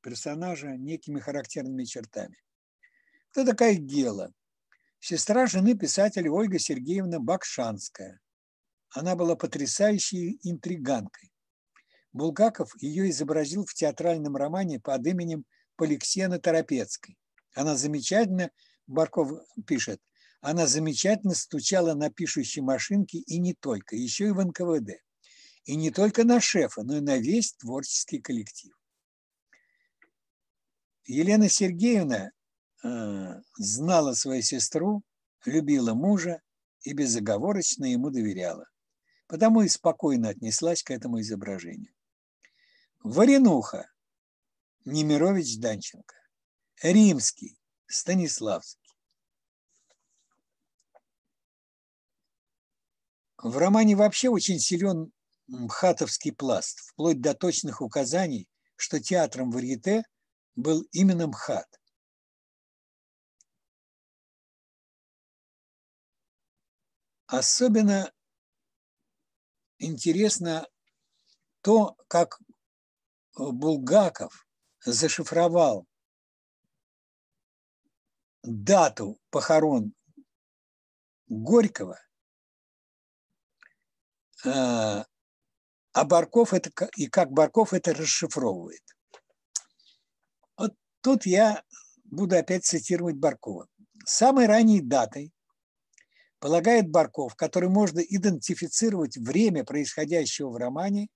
[0.00, 2.36] персонажа некими характерными чертами.
[3.30, 4.32] Кто такая Гела?
[5.00, 8.20] Сестра жены писателя Ольга Сергеевна Бакшанская.
[8.90, 11.30] Она была потрясающей интриганкой.
[12.12, 15.44] Булгаков ее изобразил в театральном романе под именем
[15.76, 17.16] Поликсена Торопецкой.
[17.54, 18.50] Она замечательно,
[18.86, 19.32] Барков
[19.66, 20.00] пишет,
[20.40, 25.02] она замечательно стучала на пишущей машинке и не только, еще и в НКВД.
[25.64, 28.74] И не только на шефа, но и на весь творческий коллектив.
[31.04, 32.30] Елена Сергеевна
[32.84, 35.02] э, знала свою сестру,
[35.44, 36.40] любила мужа
[36.82, 38.66] и безоговорочно ему доверяла.
[39.26, 41.92] Потому и спокойно отнеслась к этому изображению.
[43.02, 43.90] Варенуха
[44.84, 46.17] Немирович Данченко.
[46.82, 48.94] Римский Станиславский.
[53.38, 55.12] В романе вообще очень силен
[55.48, 60.04] мхатовский пласт, вплоть до точных указаний, что театром варьете
[60.54, 61.66] был именно МХАТ.
[67.26, 68.12] Особенно
[69.78, 70.68] интересно
[71.60, 72.40] то, как
[73.36, 74.46] Булгаков
[74.84, 75.87] зашифровал
[78.42, 79.92] дату похорон
[81.28, 81.98] Горького
[84.44, 85.04] а,
[85.92, 88.82] а Барков это, и как Барков это расшифровывает.
[90.56, 91.62] Вот тут я
[92.04, 93.66] буду опять цитировать Баркова.
[94.04, 95.32] Самой ранней датой,
[96.38, 101.08] полагает Барков, который можно идентифицировать время происходящего в романе,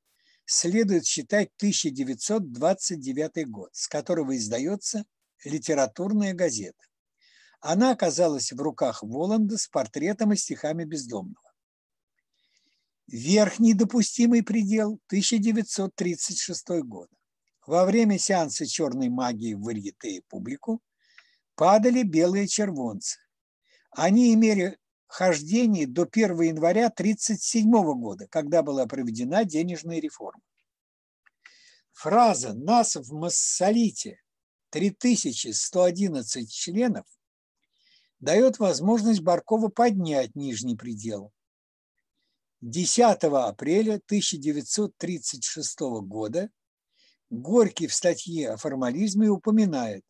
[0.44, 5.04] следует считать 1929 год, с которого издается
[5.44, 6.82] литературная газета.
[7.62, 11.52] Она оказалась в руках Воланда с портретом и стихами бездомного.
[13.06, 17.08] Верхний допустимый предел– 1936 год.
[17.64, 20.82] Во время сеанса черной магии в варьете и публику
[21.54, 23.20] падали белые червонцы.
[23.92, 30.42] Они имели хождение до 1 января 1937 года, когда была проведена денежная реформа.
[31.92, 34.20] Фраза «Нас в Массолите
[34.70, 37.06] 3111 членов»
[38.22, 41.32] дает возможность Баркова поднять нижний предел
[42.62, 46.48] 10 апреля 1936 года
[47.28, 50.04] Горький в статье о формализме упоминает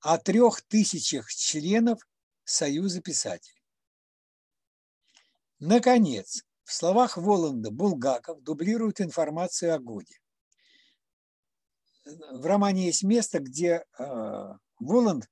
[0.00, 1.98] о трех тысячах членов
[2.44, 3.64] Союза писателей.
[5.58, 10.20] Наконец, в словах Воланда Булгаков дублирует информацию о годе.
[12.04, 15.26] В романе есть место, где э, Воланд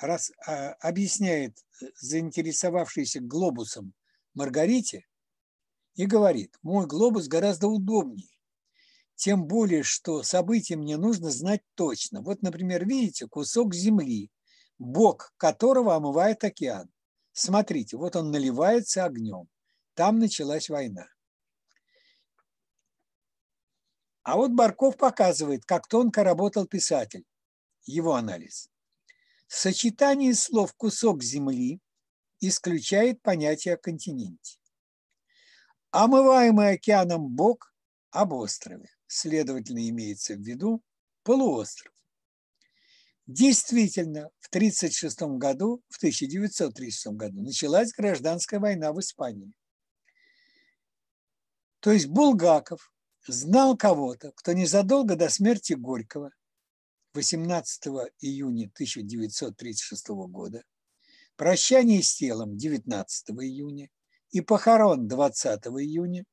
[0.00, 1.58] раз, э, объясняет
[2.00, 3.94] заинтересовавшейся глобусом
[4.34, 5.06] Маргарите,
[5.94, 8.30] и говорит, мой глобус гораздо удобнее.
[9.16, 12.22] Тем более, что события мне нужно знать точно.
[12.22, 14.30] Вот, например, видите, кусок земли,
[14.78, 16.90] бок которого омывает океан.
[17.32, 19.48] Смотрите, вот он наливается огнем.
[19.94, 21.06] Там началась война.
[24.22, 27.26] А вот Барков показывает, как тонко работал писатель.
[27.84, 28.70] Его анализ.
[29.52, 31.80] Сочетание слов «кусок земли»
[32.38, 34.60] исключает понятие о континенте.
[35.90, 37.74] Омываемый океаном бок
[38.12, 38.88] об острове.
[39.08, 40.84] Следовательно, имеется в виду
[41.24, 41.92] полуостров.
[43.26, 49.52] Действительно, в 1936 году, в 1936 году началась гражданская война в Испании.
[51.80, 52.92] То есть Булгаков
[53.26, 56.30] знал кого-то, кто незадолго до смерти Горького
[57.12, 57.86] 18
[58.20, 60.62] июня 1936 года,
[61.36, 63.88] прощание с телом 19 июня
[64.30, 66.24] и похорон 20 июня,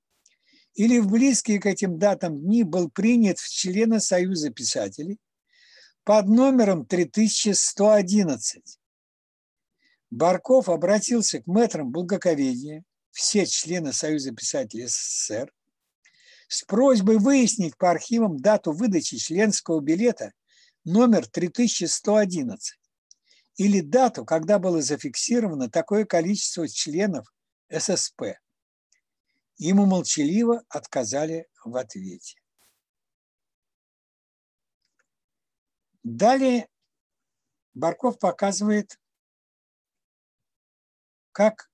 [0.76, 5.18] или в близкие к этим датам дни был принят в члены Союза писателей
[6.04, 8.80] под номером 3111.
[10.12, 15.52] Барков обратился к мэтрам благоковедения, все члены Союза писателей СССР,
[16.48, 20.34] с просьбой выяснить по архивам дату выдачи членского билета
[20.88, 22.80] номер 3111
[23.58, 27.28] или дату, когда было зафиксировано такое количество членов
[27.70, 28.40] ССП.
[29.58, 32.40] Ему молчаливо отказали в ответе.
[36.04, 36.70] Далее
[37.74, 38.98] Барков показывает,
[41.34, 41.70] как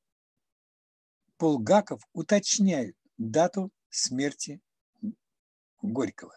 [1.38, 4.60] Булгаков уточняет дату смерти
[5.84, 6.36] Горького.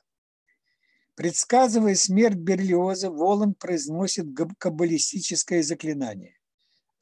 [1.17, 4.27] Предсказывая смерть Берлиоза, Воланд произносит
[4.59, 6.37] каббалистическое заклинание.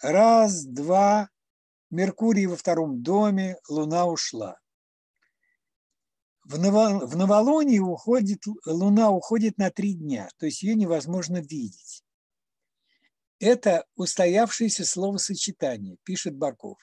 [0.00, 1.30] Раз, два,
[1.90, 4.60] Меркурий во втором доме, Луна ушла.
[6.44, 12.04] В, Ново, в уходит, Луна уходит на три дня, то есть ее невозможно видеть.
[13.40, 16.78] Это устоявшееся словосочетание, пишет Барков.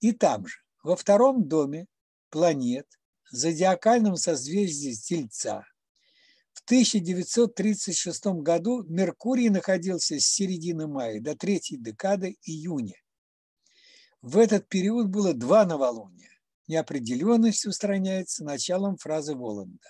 [0.00, 1.86] И там же, во втором доме
[2.28, 2.86] планет,
[3.30, 5.64] зодиакальном созвездии Тельца,
[6.54, 12.96] в 1936 году Меркурий находился с середины мая до третьей декады июня.
[14.22, 16.30] В этот период было два новолуния.
[16.66, 19.86] Неопределенность устраняется началом фразы Воланда.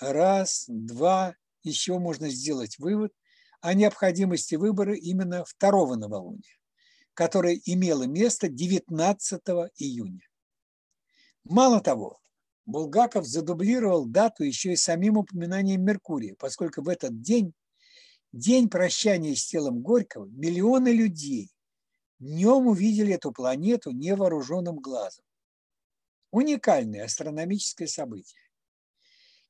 [0.00, 3.12] Раз, два, еще можно сделать вывод
[3.60, 6.60] о необходимости выбора именно второго новолуния
[7.20, 9.42] которое имело место 19
[9.76, 10.26] июня.
[11.44, 12.18] Мало того,
[12.70, 17.52] Булгаков задублировал дату еще и самим упоминанием Меркурия, поскольку в этот день,
[18.32, 21.50] день прощания с телом Горького, миллионы людей
[22.18, 25.24] днем увидели эту планету невооруженным глазом.
[26.30, 28.40] Уникальное астрономическое событие.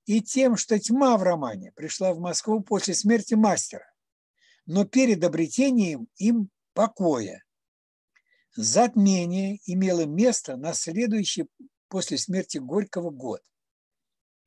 [0.07, 3.93] И тем, что тьма в романе пришла в Москву после смерти мастера,
[4.67, 7.43] но перед обретением им покоя,
[8.57, 11.47] Затмение имело место на следующий
[11.91, 13.43] после смерти Горького год,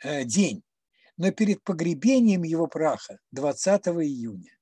[0.02, 0.64] э, день,
[1.18, 4.58] но перед погребением его праха 20 июня.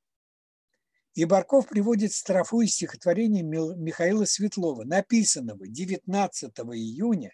[1.14, 7.34] И Барков приводит строфу из стихотворения Михаила Светлова, написанного 19 июня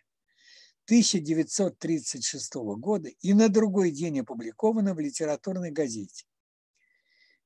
[0.85, 6.25] 1936 года и на другой день опубликовано в литературной газете.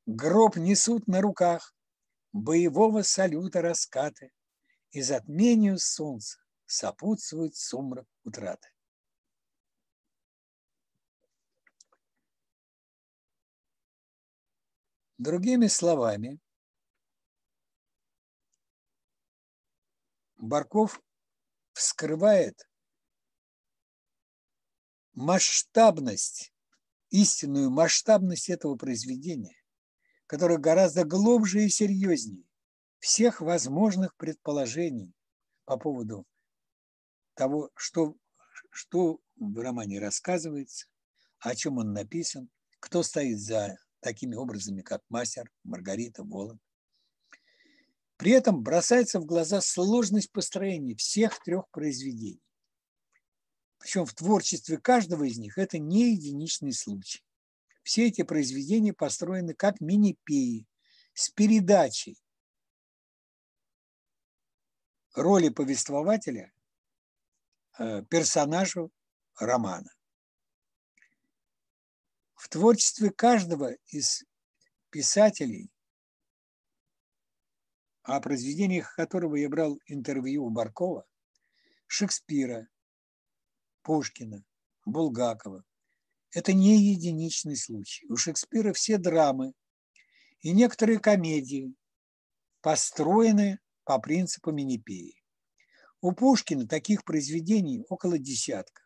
[0.06, 1.76] Гроб несут на руках,
[2.34, 4.32] боевого салюта раскаты,
[4.92, 6.40] и затмению солнца
[6.72, 8.70] сопутствует сумрак утраты.
[15.18, 16.40] Другими словами,
[20.38, 21.00] Барков
[21.74, 22.68] вскрывает
[25.14, 26.54] масштабность,
[27.10, 29.62] истинную масштабность этого произведения,
[30.26, 32.48] которая гораздо глубже и серьезнее,
[32.98, 35.14] всех возможных предположений
[35.66, 36.26] по поводу
[37.36, 38.16] того, что,
[38.70, 40.88] что в романе рассказывается,
[41.40, 46.62] о чем он написан, кто стоит за такими образами, как мастер, Маргарита, Воланд.
[48.18, 52.44] При этом бросается в глаза сложность построения всех трех произведений.
[53.80, 57.24] Причем в творчестве каждого из них это не единичный случай.
[57.82, 60.68] Все эти произведения построены как мини-пеи
[61.14, 62.16] с передачей
[65.16, 66.54] роли повествователя
[67.78, 68.92] персонажу
[69.40, 69.90] романа.
[72.36, 74.24] В творчестве каждого из
[74.90, 75.72] писателей,
[78.04, 81.06] о произведениях которого я брал интервью у Баркова,
[81.88, 82.68] Шекспира,
[83.84, 84.44] Пушкина,
[84.86, 85.64] Булгакова,
[86.32, 88.08] это не единичный случай.
[88.08, 89.54] У Шекспира все драмы
[90.40, 91.76] и некоторые комедии
[92.62, 95.21] построены по принципу Минипеи.
[96.02, 98.82] У Пушкина таких произведений около десятка.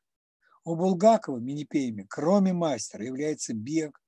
[0.66, 4.02] У Булгакова Минипеями, кроме мастера, является «Бег»,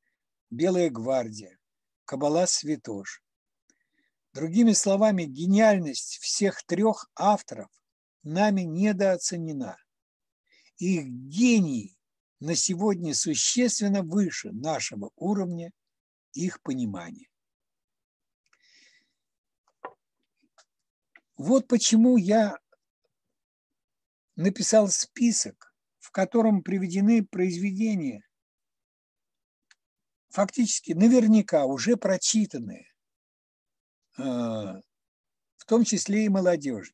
[0.49, 1.57] «Белая гвардия»,
[2.03, 3.23] «Кабала Святош».
[4.33, 7.69] Другими словами, гениальность всех трех авторов
[8.23, 9.77] нами недооценена.
[10.77, 11.97] Их гений
[12.41, 15.71] на сегодня существенно выше нашего уровня
[16.33, 17.29] их понимания.
[21.37, 22.57] Вот почему я
[24.37, 28.23] написал список, в котором приведены произведения,
[30.29, 32.87] фактически наверняка уже прочитанные,
[34.17, 36.93] э, в том числе и молодежи.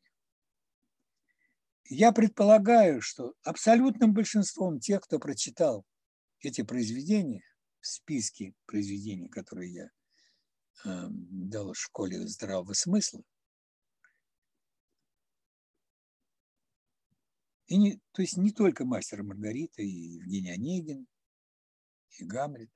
[1.85, 5.85] Я предполагаю, что абсолютным большинством тех, кто прочитал
[6.39, 7.43] эти произведения,
[7.81, 9.89] в списке произведений, которые я
[10.85, 13.21] э, дал в школе здравого смысла,
[17.67, 21.07] И не, то есть не только мастер Маргарита, и Евгений Онегин,
[22.17, 22.69] и Гамлет.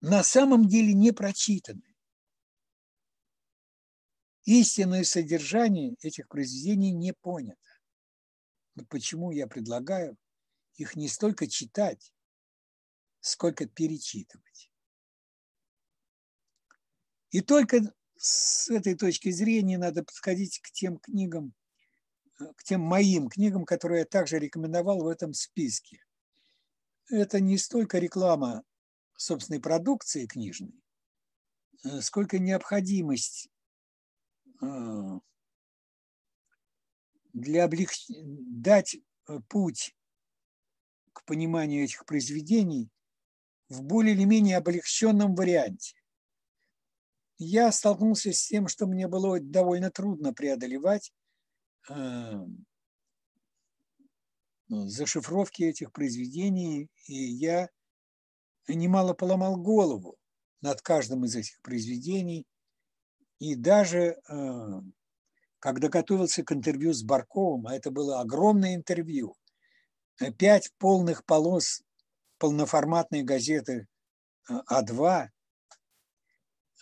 [0.00, 1.82] На самом деле не прочитаны.
[4.44, 7.58] Истинное содержание этих произведений не понято.
[8.74, 10.16] Вот почему я предлагаю
[10.76, 12.14] их не столько читать,
[13.20, 14.72] сколько перечитывать.
[17.30, 21.54] И только с этой точки зрения надо подходить к тем книгам,
[22.56, 26.04] к тем моим книгам, которые я также рекомендовал в этом списке.
[27.08, 28.62] Это не столько реклама
[29.16, 30.74] собственной продукции книжной,
[31.84, 33.48] э, сколько необходимость
[34.62, 35.20] э,
[37.32, 37.90] для облег...
[38.08, 39.96] дать э, путь
[41.12, 42.90] к пониманию этих произведений
[43.68, 45.96] в более или менее облегченном варианте.
[47.38, 51.19] Я столкнулся с тем, что мне было довольно трудно преодолевать э,
[54.68, 57.68] зашифровки этих произведений, и я
[58.68, 60.16] немало поломал голову
[60.60, 62.46] над каждым из этих произведений.
[63.38, 64.80] И даже э,
[65.58, 69.34] когда готовился к интервью с Барковым, а это было огромное интервью,
[70.38, 71.82] пять полных полос
[72.38, 73.86] полноформатной газеты
[74.48, 75.28] э, А2,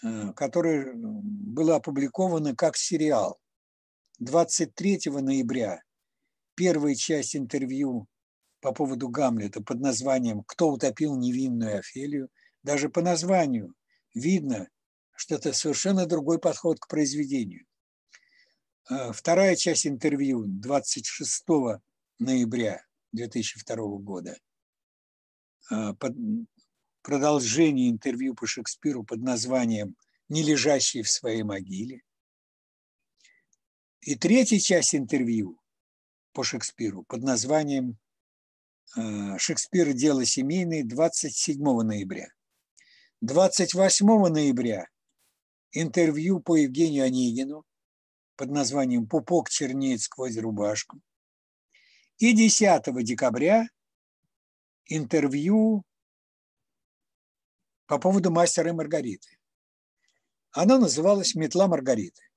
[0.02, 3.38] э, которая была опубликована как сериал.
[4.20, 5.84] 23 ноября
[6.56, 8.08] первая часть интервью
[8.60, 12.28] по поводу Гамлета под названием «Кто утопил невинную Офелию?»
[12.64, 13.74] Даже по названию
[14.14, 14.68] видно,
[15.14, 17.64] что это совершенно другой подход к произведению.
[18.90, 21.44] Э, вторая часть интервью 26
[22.18, 24.36] ноября 2002 года.
[25.70, 26.16] Э, под
[27.02, 29.94] продолжение интервью по Шекспиру под названием
[30.28, 32.02] «Не лежащий в своей могиле».
[34.00, 35.58] И третья часть интервью
[36.32, 37.98] по Шекспиру под названием
[38.96, 39.92] э, «Шекспир.
[39.92, 42.28] Дело семейное» 27 ноября.
[43.22, 44.86] 28 ноября
[45.72, 47.64] интервью по Евгению Онегину
[48.36, 51.00] под названием «Пупок чернеет сквозь рубашку».
[52.18, 53.68] И 10 декабря
[54.86, 55.82] интервью
[57.86, 59.38] по поводу мастера и Маргариты.
[60.52, 62.27] Оно называлось «Метла Маргариты».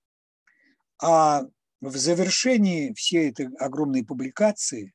[1.01, 1.41] А
[1.81, 4.93] в завершении всей этой огромной публикации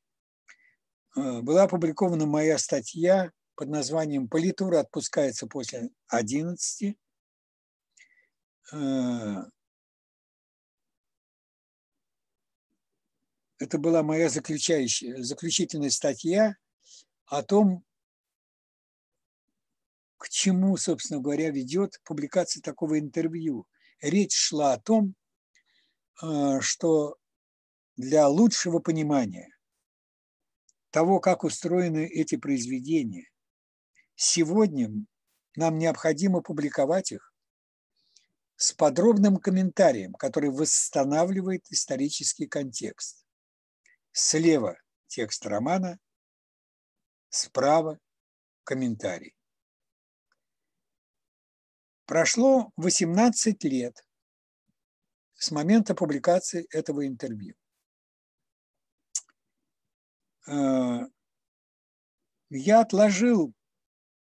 [1.17, 6.95] э, была опубликована моя статья под названием «Политура отпускается после 11».
[8.71, 9.35] Э,
[13.59, 16.55] это была моя заключающая, заключительная статья
[17.25, 17.83] о том,
[20.15, 23.67] к чему, собственно говоря, ведет публикация такого интервью.
[23.99, 25.15] Речь шла о том,
[26.61, 27.15] что
[27.95, 29.49] для лучшего понимания
[30.91, 33.29] того, как устроены эти произведения,
[34.19, 34.89] Сегодня
[35.55, 37.31] нам необходимо публиковать их
[38.55, 43.23] с подробным комментарием, который восстанавливает исторический контекст.
[44.11, 45.99] Слева текст романа,
[47.29, 47.99] справа
[48.63, 49.35] комментарий.
[52.07, 54.03] Прошло 18 лет
[55.37, 57.55] с момента публикации этого интервью.
[60.47, 61.01] Э,
[62.49, 63.53] я отложил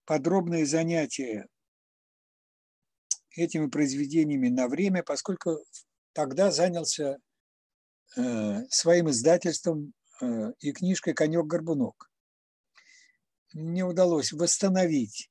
[0.06, 1.48] подробные занятия
[3.36, 5.64] этими произведениями на время, поскольку
[6.14, 7.18] тогда занялся
[8.16, 12.10] э, своим издательством э, и книжкой «Конек-горбунок».
[13.54, 15.30] Мне удалось восстановить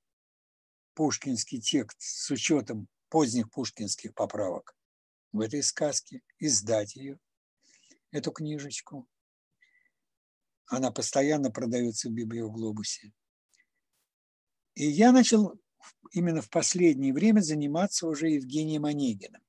[0.94, 4.74] пушкинский текст с учетом поздних пушкинских поправок
[5.32, 7.18] в этой сказке, издать ее,
[8.10, 9.08] эту книжечку.
[10.66, 13.12] Она постоянно продается в библиоглобусе.
[14.74, 15.60] И я начал
[16.12, 19.42] именно в последнее время заниматься уже Евгением Онегиным.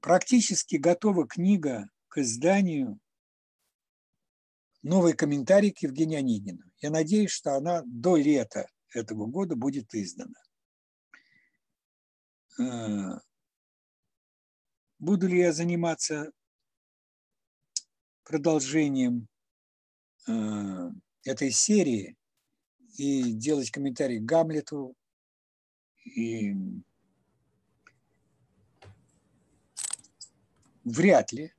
[0.00, 2.98] Практически готова книга к изданию
[4.82, 6.64] «Новый комментарий к Евгению Онегину».
[6.80, 10.34] Я надеюсь, что она до лета этого года будет издана.
[15.02, 16.32] Буду ли я заниматься
[18.24, 19.28] продолжением
[20.26, 20.90] э,
[21.24, 22.16] этой серии–
[22.96, 24.94] и делать комментарий к Гамлету,
[26.04, 26.54] и
[30.84, 31.52] вряд ли,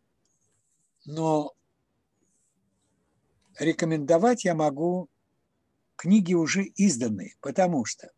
[1.06, 1.54] но
[3.58, 5.10] рекомендовать я могу
[5.96, 8.12] книги уже изданные, потому что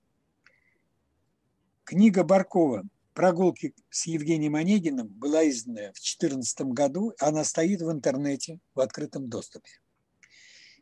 [1.84, 2.84] книга Баркова
[3.16, 9.30] «Прогулки с Евгением Онегиным» была издана в 2014 году, она стоит в интернете в открытом
[9.30, 9.70] доступе.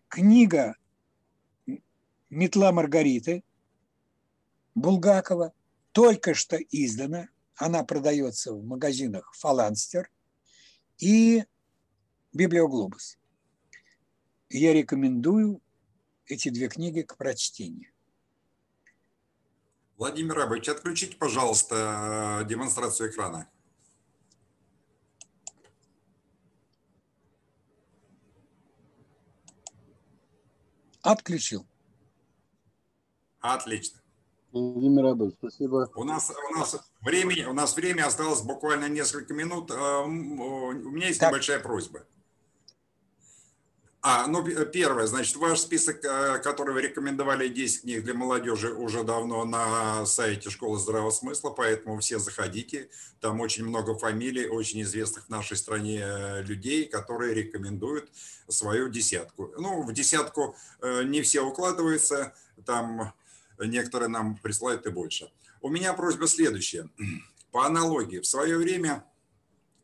[0.08, 0.76] Книга
[2.32, 3.44] «Метла Маргариты»
[4.74, 5.54] Булгакова
[5.92, 7.30] только что издана.
[7.56, 10.10] Она продается в магазинах «Фаланстер»
[10.98, 11.46] и
[12.34, 13.20] «Библиоглобус».
[14.50, 15.62] Я рекомендую
[16.26, 17.93] эти две книги к прочтению.
[19.98, 23.48] Владимир Абович, отключите, пожалуйста, демонстрацию экрана.
[31.02, 31.66] Отключил.
[33.42, 34.00] Отлично.
[34.54, 35.90] Владимир Абель, спасибо.
[35.96, 39.72] У нас, у, нас времени, у нас время осталось буквально несколько минут.
[39.72, 41.32] А, у меня есть так.
[41.32, 42.06] небольшая просьба.
[44.06, 49.06] А, ну, первое, значит, ваш список, э, который вы рекомендовали 10 книг для молодежи уже
[49.06, 52.90] давно на сайте Школы здравого смысла, поэтому все заходите.
[53.22, 58.12] Там очень много фамилий, очень известных в нашей стране э, людей, которые рекомендуют
[58.50, 59.54] свою десятку.
[59.58, 62.36] Ну, в десятку э, не все укладываются,
[62.66, 63.14] там
[63.58, 65.32] некоторые нам присылают и больше.
[65.62, 66.90] У меня просьба следующая.
[67.52, 69.06] По аналогии, в свое время,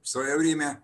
[0.01, 0.83] в свое время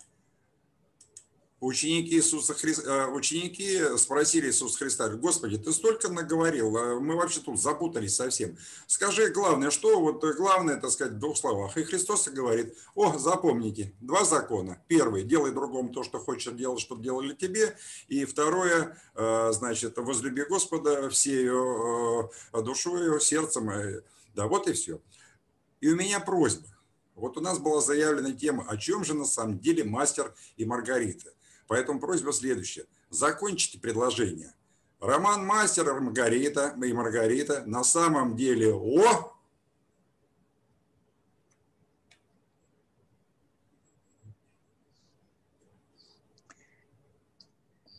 [1.60, 7.40] ученики Иисуса Христа, э, ученики спросили Иисуса Христа, Господи, ты столько наговорил, а мы вообще
[7.40, 8.58] тут запутались совсем.
[8.88, 11.78] Скажи главное, что вот главное, так сказать, в двух словах.
[11.78, 14.82] И Христос говорит, о, запомните, два закона.
[14.88, 17.76] Первый, делай другому то, что хочешь делать, чтобы делали тебе.
[18.08, 23.72] И второе, э, значит, возлюби Господа всею э, душою, сердцем.
[24.36, 25.00] Да, вот и все.
[25.80, 26.68] И у меня просьба.
[27.16, 31.32] Вот у нас была заявлена тема, о чем же на самом деле мастер и Маргарита.
[31.68, 32.86] Поэтому просьба следующая.
[33.10, 34.54] Закончите предложение.
[35.00, 39.32] Роман Мастер и Маргарита, и Маргарита на самом деле о...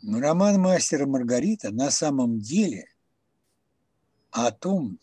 [0.02, 2.86] Роман Мастер и Маргарита на самом деле
[4.30, 5.00] о том,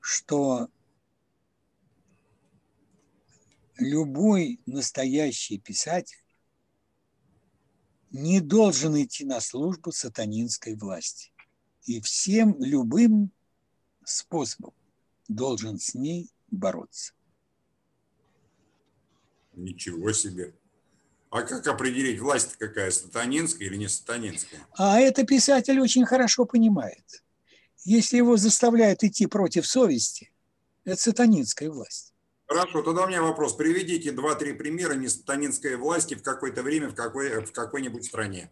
[0.00, 0.68] что
[3.76, 6.21] любой настоящий писатель
[8.12, 11.32] не должен идти на службу сатанинской власти.
[11.84, 13.30] И всем любым
[14.04, 14.74] способом
[15.28, 17.14] должен с ней бороться.
[19.54, 20.54] Ничего себе.
[21.30, 24.60] А как определить, власть какая, сатанинская или не сатанинская?
[24.74, 27.24] А это писатель очень хорошо понимает.
[27.84, 30.30] Если его заставляют идти против совести,
[30.84, 32.11] это сатанинская власть.
[32.52, 33.54] Хорошо, тогда у меня вопрос.
[33.54, 38.50] Приведите два-три примера несатанинской власти в какое-то время в, какой, в какой-нибудь стране.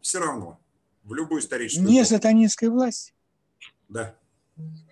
[0.00, 0.58] Все равно.
[1.02, 3.12] В любую историческую Не сатанинской власти?
[3.90, 4.16] Да.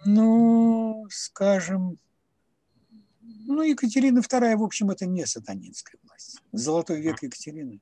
[0.04, 1.98] Ну, скажем,
[3.22, 6.42] ну, Екатерина II, в общем, это не сатанинская власть.
[6.52, 7.80] Золотой век Екатерины.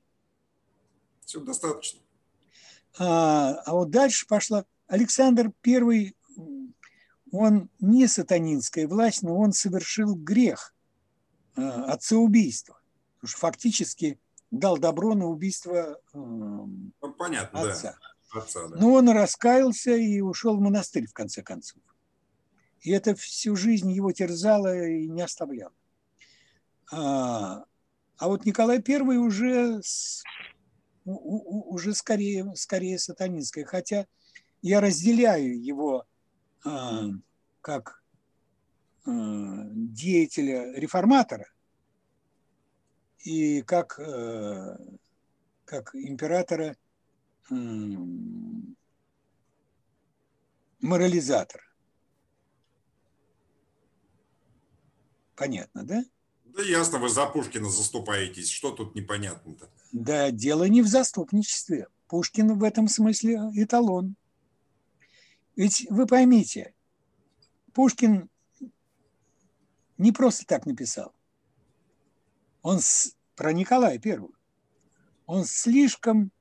[1.25, 1.99] Все достаточно.
[2.97, 6.15] А, а вот дальше пошла Александр I
[7.31, 10.73] он не сатанинская власть, но он совершил грех
[11.55, 12.79] э, отцеубийства.
[13.15, 14.19] Потому что фактически
[14.51, 17.97] дал добро на убийство э, ну, Понятно, отца.
[18.33, 18.41] Да.
[18.41, 18.77] отца да.
[18.77, 21.81] Но он раскаялся и ушел в монастырь в конце концов.
[22.81, 25.73] И это всю жизнь его терзало и не оставляло.
[26.91, 27.65] А,
[28.17, 29.81] а вот Николай I уже,
[31.05, 33.65] уже скорее, скорее сатанинская.
[33.65, 34.07] Хотя
[34.61, 36.05] я разделяю его
[37.61, 38.03] как
[39.05, 39.11] а,
[39.71, 41.49] деятеля реформатора
[43.19, 44.77] и как, а,
[45.65, 46.75] как императора
[50.81, 51.63] морализатора.
[55.35, 56.03] Понятно, да?
[56.43, 58.49] Да ясно, вы за Пушкина заступаетесь.
[58.49, 59.69] Что тут непонятно-то?
[59.91, 61.87] Да, дело не в заступничестве.
[62.07, 64.15] Пушкин в этом смысле эталон.
[65.59, 66.73] Ведь вы поймите,
[67.73, 68.29] Пушкин
[69.97, 71.13] не просто так написал.
[72.61, 74.31] Он с, про Николая Первого.
[75.25, 76.31] Он слишком,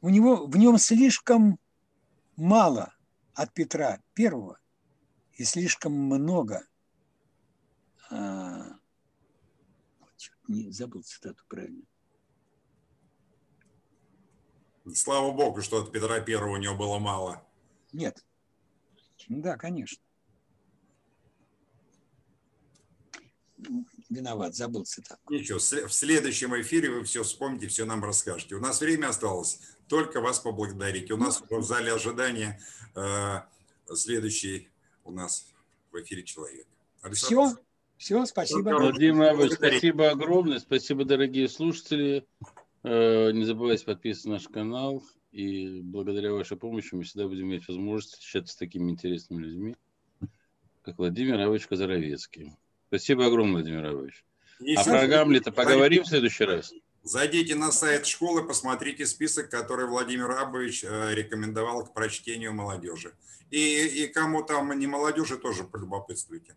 [0.00, 1.60] у него, в нем слишком
[2.36, 2.94] мало
[3.34, 4.58] от Петра Первого
[5.34, 6.66] и слишком много.
[8.10, 8.78] А,
[10.48, 11.84] не забыл цитату правильно.
[14.94, 17.46] Слава Богу, что от Петра Первого у него было мало.
[17.92, 18.24] Нет.
[19.28, 20.02] Да, конечно.
[24.10, 25.20] Виноват, забыл цитату.
[25.30, 28.56] Ничего, в следующем эфире вы все вспомните, все нам расскажете.
[28.56, 31.10] У нас время осталось только вас поблагодарить.
[31.10, 32.60] У нас в зале ожидания
[32.94, 33.40] э,
[33.94, 34.68] следующий
[35.04, 35.46] у нас
[35.92, 36.66] в эфире человек.
[37.02, 37.62] Александр, все,
[37.96, 38.70] все, спасибо.
[38.70, 42.26] Владимир спасибо огромное, спасибо, дорогие слушатели.
[42.82, 45.02] Э, не забывайте подписываться на наш канал.
[45.32, 49.76] И благодаря вашей помощи мы всегда будем иметь возможность встречаться с такими интересными людьми,
[50.82, 52.52] как Владимир Иванович Казаровецкий.
[52.88, 54.24] Спасибо огромное, Владимир Иванович.
[54.76, 56.72] А про Гамлета поговорим в следующий раз?
[57.02, 63.14] Зайдите на сайт школы, посмотрите список, который Владимир Абович э, рекомендовал к прочтению молодежи.
[63.50, 66.54] И, и кому там не молодежи, тоже полюбопытствуйте.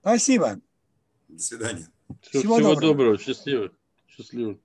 [0.00, 0.58] Спасибо.
[1.28, 1.88] До свидания.
[2.22, 2.80] Всего, Всего доброго.
[2.80, 3.18] доброго.
[3.18, 3.70] Счастливо.
[4.08, 4.58] Счастливо.